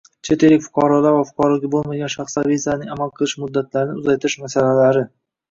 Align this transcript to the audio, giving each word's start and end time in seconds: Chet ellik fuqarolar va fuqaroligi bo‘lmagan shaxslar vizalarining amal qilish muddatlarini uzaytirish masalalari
Chet 0.27 0.43
ellik 0.45 0.61
fuqarolar 0.67 1.13
va 1.17 1.27
fuqaroligi 1.31 1.69
bo‘lmagan 1.75 2.09
shaxslar 2.15 2.49
vizalarining 2.53 2.95
amal 2.97 3.13
qilish 3.21 3.37
muddatlarini 3.45 4.01
uzaytirish 4.03 4.41
masalalari 4.49 5.07